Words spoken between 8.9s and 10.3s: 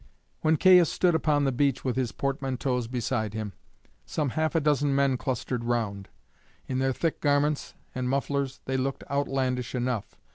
outlandish enough.